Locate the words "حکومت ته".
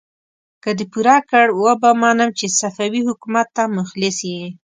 3.09-3.63